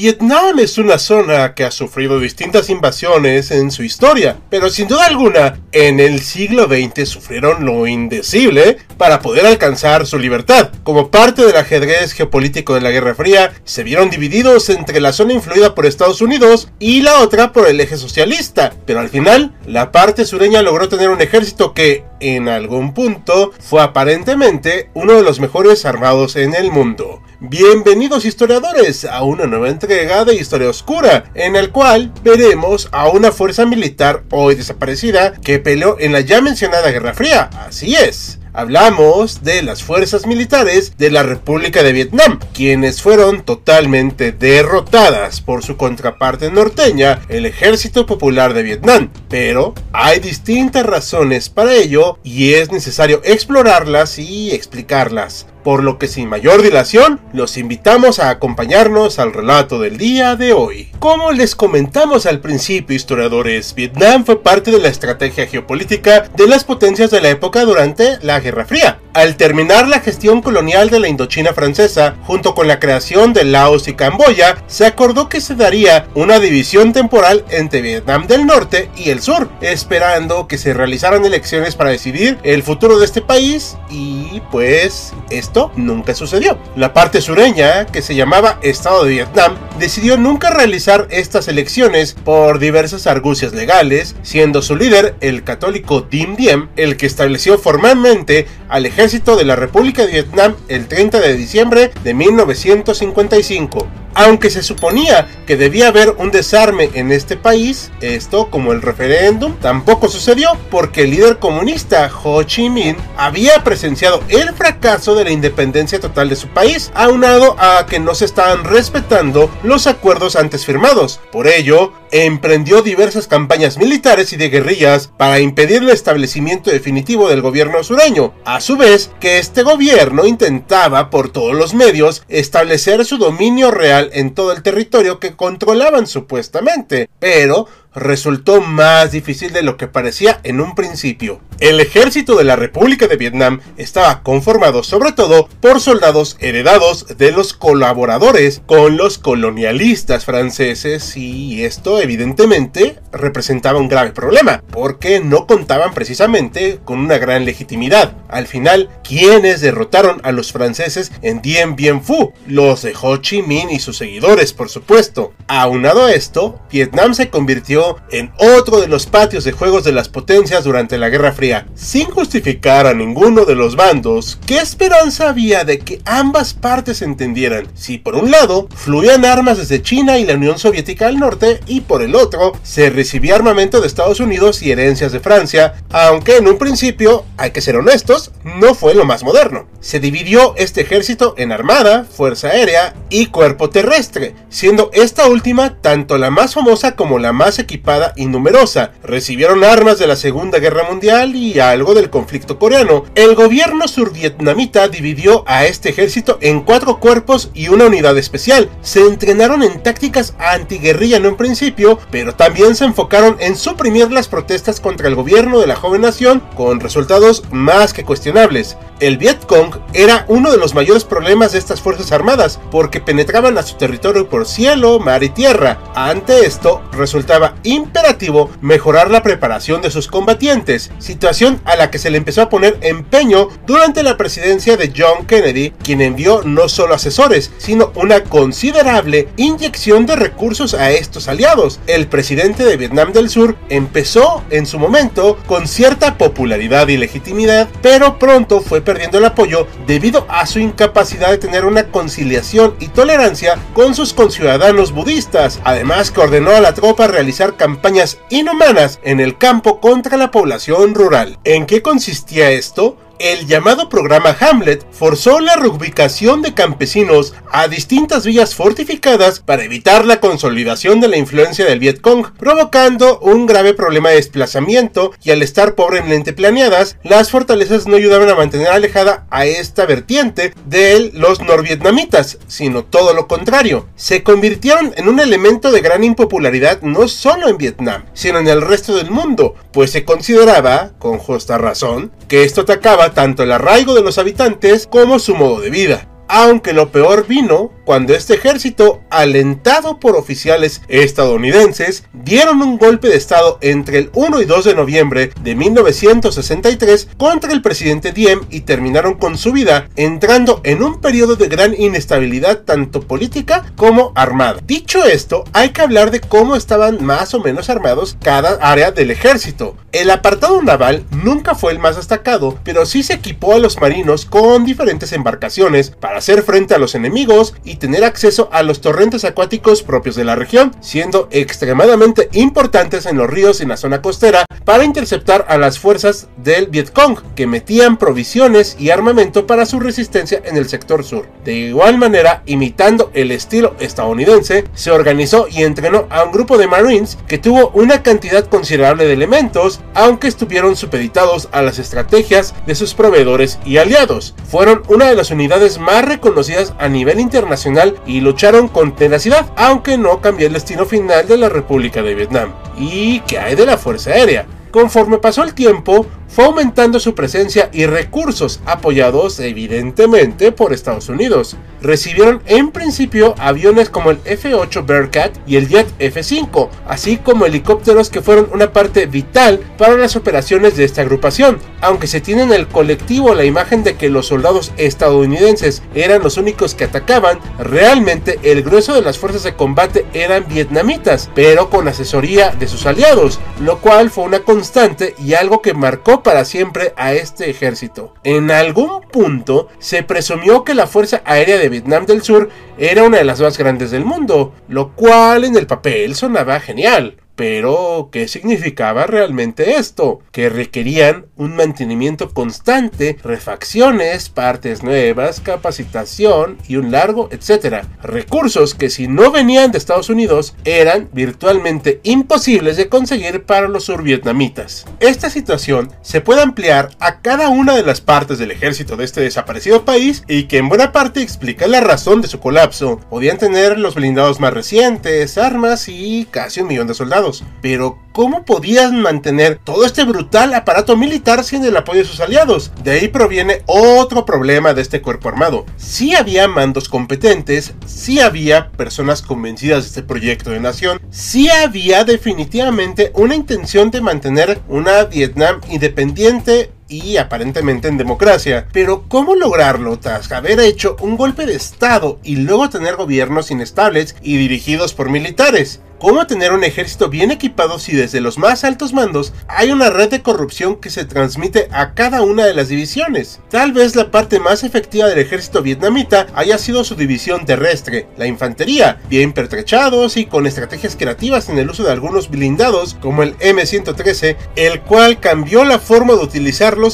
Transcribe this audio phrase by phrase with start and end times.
[0.00, 5.04] Vietnam es una zona que ha sufrido distintas invasiones en su historia, pero sin duda
[5.04, 10.70] alguna, en el siglo XX sufrieron lo indecible para poder alcanzar su libertad.
[10.84, 15.34] Como parte del ajedrez geopolítico de la Guerra Fría, se vieron divididos entre la zona
[15.34, 19.92] influida por Estados Unidos y la otra por el eje socialista, pero al final, la
[19.92, 25.40] parte sureña logró tener un ejército que, en algún punto, fue aparentemente uno de los
[25.40, 27.22] mejores armados en el mundo.
[27.40, 33.32] Bienvenidos historiadores a una nueva entrega de Historia Oscura, en el cual veremos a una
[33.32, 37.48] fuerza militar hoy desaparecida que peleó en la ya mencionada Guerra Fría.
[37.66, 38.39] Así es.
[38.52, 45.62] Hablamos de las fuerzas militares de la República de Vietnam, quienes fueron totalmente derrotadas por
[45.62, 49.10] su contraparte norteña, el Ejército Popular de Vietnam.
[49.28, 56.08] Pero hay distintas razones para ello y es necesario explorarlas y explicarlas por lo que
[56.08, 60.90] sin mayor dilación los invitamos a acompañarnos al relato del día de hoy.
[60.98, 66.64] Como les comentamos al principio, historiadores, Vietnam fue parte de la estrategia geopolítica de las
[66.64, 68.98] potencias de la época durante la Guerra Fría.
[69.12, 73.88] Al terminar la gestión colonial de la Indochina francesa, junto con la creación de Laos
[73.88, 79.10] y Camboya, se acordó que se daría una división temporal entre Vietnam del Norte y
[79.10, 84.40] el Sur, esperando que se realizaran elecciones para decidir el futuro de este país y
[84.50, 85.12] pues
[85.50, 86.56] esto nunca sucedió.
[86.76, 92.58] La parte sureña, que se llamaba Estado de Vietnam, decidió nunca realizar estas elecciones por
[92.58, 98.84] diversas argucias legales, siendo su líder el católico Diem Diem el que estableció formalmente al
[98.84, 103.88] ejército de la República de Vietnam el 30 de diciembre de 1955.
[104.14, 109.54] Aunque se suponía que debía haber un desarme en este país, esto como el referéndum
[109.56, 115.30] tampoco sucedió porque el líder comunista Ho Chi Minh había presenciado el fracaso de la
[115.30, 120.66] independencia total de su país, aunado a que no se estaban respetando los acuerdos antes
[120.66, 121.20] firmados.
[121.30, 127.40] Por ello, emprendió diversas campañas militares y de guerrillas para impedir el establecimiento definitivo del
[127.40, 128.34] gobierno sureño.
[128.44, 134.10] A su vez, que este gobierno intentaba por todos los medios establecer su dominio real
[134.12, 140.40] en todo el territorio que controlaban supuestamente, pero resultó más difícil de lo que parecía
[140.42, 141.40] en un principio.
[141.58, 147.32] El ejército de la República de Vietnam estaba conformado sobre todo por soldados heredados de
[147.32, 155.46] los colaboradores con los colonialistas franceses y esto evidentemente representaba un grave problema porque no
[155.46, 158.16] contaban precisamente con una gran legitimidad.
[158.28, 162.32] Al final, ¿quiénes derrotaron a los franceses en Dien Bien Phu?
[162.46, 165.34] Los de Ho Chi Minh y sus seguidores, por supuesto.
[165.48, 167.79] Aunado a esto, Vietnam se convirtió
[168.10, 171.66] en otro de los patios de juegos de las potencias durante la Guerra Fría.
[171.74, 177.68] Sin justificar a ninguno de los bandos, ¿qué esperanza había de que ambas partes entendieran
[177.74, 181.80] si por un lado fluían armas desde China y la Unión Soviética al norte y
[181.80, 186.48] por el otro se recibía armamento de Estados Unidos y herencias de Francia, aunque en
[186.48, 189.66] un principio, hay que ser honestos, no fue lo más moderno.
[189.80, 196.18] Se dividió este ejército en armada, fuerza aérea y cuerpo terrestre, siendo esta última tanto
[196.18, 198.90] la más famosa como la más equipada y numerosa.
[199.04, 203.04] Recibieron armas de la Segunda Guerra Mundial y algo del conflicto coreano.
[203.14, 208.68] El gobierno survietnamita dividió a este ejército en cuatro cuerpos y una unidad especial.
[208.82, 214.26] Se entrenaron en tácticas antiguerrilla en un principio, pero también se enfocaron en suprimir las
[214.26, 218.76] protestas contra el gobierno de la joven nación con resultados más que cuestionables.
[218.98, 223.62] El Vietcong era uno de los mayores problemas de estas fuerzas armadas porque penetraban a
[223.62, 225.78] su territorio por cielo, mar y tierra.
[225.94, 232.10] Ante esto, resultaba imperativo mejorar la preparación de sus combatientes, situación a la que se
[232.10, 236.94] le empezó a poner empeño durante la presidencia de John Kennedy, quien envió no solo
[236.94, 241.80] asesores, sino una considerable inyección de recursos a estos aliados.
[241.86, 247.68] El presidente de Vietnam del Sur empezó en su momento con cierta popularidad y legitimidad,
[247.82, 252.88] pero pronto fue perdiendo el apoyo debido a su incapacidad de tener una conciliación y
[252.88, 259.20] tolerancia con sus conciudadanos budistas, además que ordenó a la tropa realizar campañas inhumanas en
[259.20, 261.38] el campo contra la población rural.
[261.44, 262.96] ¿En qué consistía esto?
[263.20, 270.06] El llamado programa Hamlet forzó la reubicación de campesinos a distintas villas fortificadas para evitar
[270.06, 275.42] la consolidación de la influencia del Vietcong, provocando un grave problema de desplazamiento y al
[275.42, 281.42] estar pobremente planeadas, las fortalezas no ayudaban a mantener alejada a esta vertiente de los
[281.42, 283.86] norvietnamitas, sino todo lo contrario.
[283.96, 288.62] Se convirtieron en un elemento de gran impopularidad no solo en Vietnam, sino en el
[288.62, 293.94] resto del mundo, pues se consideraba, con justa razón, que esto atacaba tanto el arraigo
[293.94, 296.08] de los habitantes como su modo de vida.
[296.28, 303.16] Aunque lo peor vino cuando este ejército, alentado por oficiales estadounidenses, dieron un golpe de
[303.16, 308.60] estado entre el 1 y 2 de noviembre de 1963 contra el presidente Diem y
[308.60, 314.60] terminaron con su vida, entrando en un periodo de gran inestabilidad tanto política como armada.
[314.64, 319.10] Dicho esto, hay que hablar de cómo estaban más o menos armados cada área del
[319.10, 319.76] ejército.
[319.90, 324.26] El apartado naval nunca fue el más destacado, pero sí se equipó a los marinos
[324.26, 329.24] con diferentes embarcaciones para hacer frente a los enemigos y tener acceso a los torrentes
[329.24, 334.44] acuáticos propios de la región, siendo extremadamente importantes en los ríos en la zona costera
[334.64, 340.40] para interceptar a las fuerzas del Vietcong, que metían provisiones y armamento para su resistencia
[340.44, 341.26] en el sector sur.
[341.44, 346.68] De igual manera, imitando el estilo estadounidense, se organizó y entrenó a un grupo de
[346.68, 352.74] Marines que tuvo una cantidad considerable de elementos, aunque estuvieron supeditados a las estrategias de
[352.74, 354.34] sus proveedores y aliados.
[354.48, 357.69] Fueron una de las unidades más reconocidas a nivel internacional
[358.06, 362.52] y lucharon con tenacidad, aunque no cambió el destino final de la República de Vietnam.
[362.76, 364.46] ¿Y qué hay de la Fuerza Aérea?
[364.70, 371.56] Conforme pasó el tiempo, fue aumentando su presencia y recursos, apoyados evidentemente por Estados Unidos.
[371.82, 378.10] Recibieron en principio aviones como el F-8 Bearcat y el Jet F-5, así como helicópteros
[378.10, 382.52] que fueron una parte vital para las operaciones de esta agrupación, aunque se tiene en
[382.52, 388.38] el colectivo la imagen de que los soldados estadounidenses eran los únicos que atacaban, realmente
[388.42, 393.40] el grueso de las fuerzas de combate eran vietnamitas, pero con asesoría de sus aliados,
[393.60, 398.12] lo cual fue una constante y algo que marcó para siempre a este ejército.
[398.24, 403.18] En algún punto se presumió que la Fuerza Aérea de Vietnam del Sur era una
[403.18, 407.16] de las más grandes del mundo, lo cual en el papel sonaba genial.
[407.40, 410.20] Pero, ¿qué significaba realmente esto?
[410.30, 417.86] Que requerían un mantenimiento constante, refacciones, partes nuevas, capacitación y un largo etcétera.
[418.02, 423.84] Recursos que si no venían de Estados Unidos eran virtualmente imposibles de conseguir para los
[423.84, 424.84] survietnamitas.
[425.00, 429.22] Esta situación se puede ampliar a cada una de las partes del ejército de este
[429.22, 433.00] desaparecido país y que en buena parte explica la razón de su colapso.
[433.08, 437.29] Podían tener los blindados más recientes, armas y casi un millón de soldados
[437.62, 442.72] pero ¿cómo podían mantener todo este brutal aparato militar sin el apoyo de sus aliados?
[442.82, 445.66] De ahí proviene otro problema de este cuerpo armado.
[445.76, 452.04] Sí había mandos competentes, sí había personas convencidas de este proyecto de nación, sí había
[452.04, 458.66] definitivamente una intención de mantener una Vietnam independiente y aparentemente en democracia.
[458.72, 464.16] Pero ¿cómo lograrlo tras haber hecho un golpe de Estado y luego tener gobiernos inestables
[464.20, 465.80] y dirigidos por militares?
[466.00, 470.08] cómo tener un ejército bien equipado si desde los más altos mandos hay una red
[470.08, 473.40] de corrupción que se transmite a cada una de las divisiones.
[473.50, 478.26] Tal vez la parte más efectiva del ejército vietnamita haya sido su división terrestre, la
[478.26, 483.36] infantería, bien pertrechados y con estrategias creativas en el uso de algunos blindados como el
[483.38, 486.20] M113, el cual cambió la forma de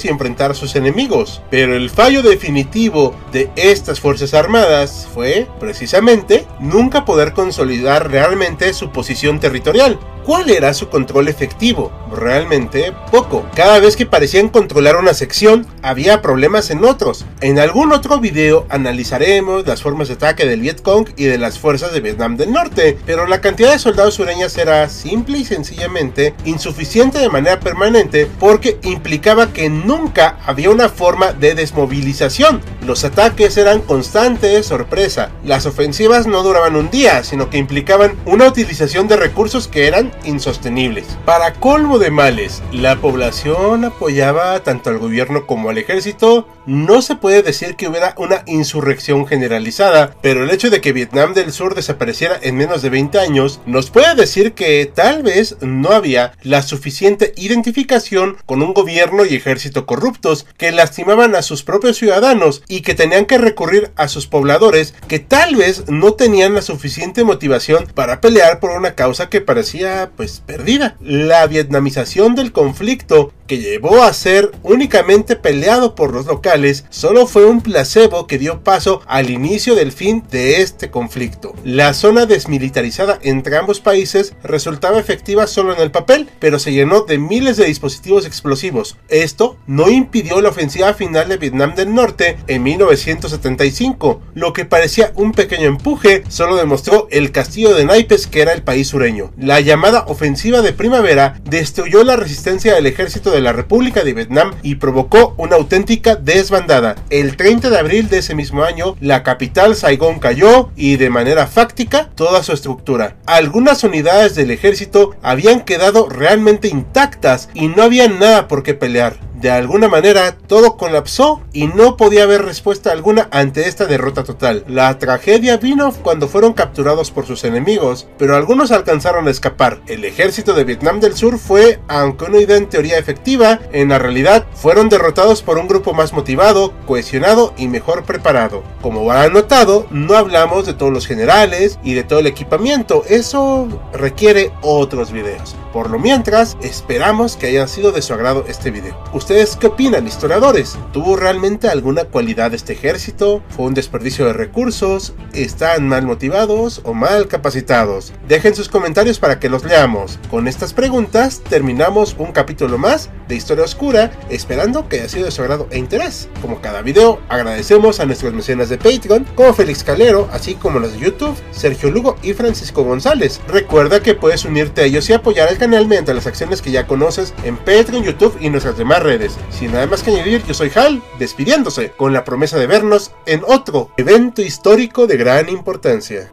[0.04, 1.42] y enfrentar a sus enemigos.
[1.50, 8.90] Pero el fallo definitivo de estas fuerzas armadas fue, precisamente, nunca poder consolidar realmente su
[8.90, 9.98] posición territorial.
[10.26, 11.92] ¿Cuál era su control efectivo?
[12.10, 13.46] Realmente poco.
[13.54, 17.24] Cada vez que parecían controlar una sección, había problemas en otros.
[17.40, 21.92] En algún otro video analizaremos las formas de ataque del Vietcong y de las fuerzas
[21.92, 27.20] de Vietnam del Norte, pero la cantidad de soldados sureñas era simple y sencillamente insuficiente
[27.20, 33.80] de manera permanente porque implicaba que nunca había una forma de desmovilización, Los ataques eran
[33.80, 35.30] constantes, sorpresa.
[35.44, 40.12] Las ofensivas no duraban un día, sino que implicaban una utilización de recursos que eran
[40.24, 41.06] insostenibles.
[41.24, 46.48] Para colmo de males, la población apoyaba tanto al gobierno como al ejército.
[46.66, 51.34] No se puede decir que hubiera una insurrección generalizada, pero el hecho de que Vietnam
[51.34, 55.90] del Sur desapareciera en menos de 20 años nos puede decir que tal vez no
[55.90, 61.96] había la suficiente identificación con un gobierno y ejército corruptos que lastimaban a sus propios
[61.96, 66.62] ciudadanos y que tenían que recurrir a sus pobladores que tal vez no tenían la
[66.62, 70.96] suficiente motivación para pelear por una causa que parecía pues perdida.
[71.00, 77.46] La vietnamización del conflicto que llevó a ser únicamente peleado por los locales, solo fue
[77.46, 81.54] un placebo que dio paso al inicio del fin de este conflicto.
[81.64, 87.02] La zona desmilitarizada entre ambos países resultaba efectiva solo en el papel, pero se llenó
[87.02, 88.96] de miles de dispositivos explosivos.
[89.08, 94.22] Esto no impidió la ofensiva final de Vietnam del Norte en 1975.
[94.34, 98.62] Lo que parecía un pequeño empuje solo demostró el castillo de naipes que era el
[98.62, 99.32] país sureño.
[99.36, 104.52] La llamada ofensiva de primavera destruyó la resistencia del ejército de la República de Vietnam
[104.62, 106.96] y provocó una auténtica desbandada.
[107.10, 111.46] El 30 de abril de ese mismo año, la capital Saigón cayó y de manera
[111.46, 113.16] fáctica toda su estructura.
[113.26, 119.25] Algunas unidades del ejército habían quedado realmente intactas y no había nada por qué pelear.
[119.40, 124.64] De alguna manera todo colapsó y no podía haber respuesta alguna ante esta derrota total.
[124.66, 129.82] La tragedia vino cuando fueron capturados por sus enemigos, pero algunos alcanzaron a escapar.
[129.88, 133.98] El ejército de Vietnam del Sur fue, aunque una idea en teoría efectiva, en la
[133.98, 138.62] realidad fueron derrotados por un grupo más motivado, cohesionado y mejor preparado.
[138.80, 143.68] Como habrán notado, no hablamos de todos los generales y de todo el equipamiento, eso
[143.92, 145.56] requiere otros videos.
[145.74, 148.96] Por lo mientras, esperamos que haya sido de su agrado este video.
[149.26, 150.78] ¿Ustedes qué opinan, historiadores?
[150.92, 153.42] ¿Tuvo realmente alguna cualidad este ejército?
[153.48, 155.14] ¿Fue un desperdicio de recursos?
[155.32, 158.12] ¿Están mal motivados o mal capacitados?
[158.28, 160.20] Dejen sus comentarios para que los leamos.
[160.30, 165.32] Con estas preguntas terminamos un capítulo más de Historia Oscura, esperando que haya sido de
[165.32, 166.28] su agrado e interés.
[166.40, 170.92] Como cada video, agradecemos a nuestros mecenas de Patreon, como Félix Calero, así como los
[170.92, 173.40] de YouTube, Sergio Lugo y Francisco González.
[173.48, 176.86] Recuerda que puedes unirte a ellos y apoyar al canal mediante las acciones que ya
[176.86, 179.15] conoces en Patreon, YouTube y nuestras demás redes.
[179.50, 183.42] Sin nada más que añadir, yo soy Hal, despidiéndose, con la promesa de vernos en
[183.46, 186.32] otro evento histórico de gran importancia.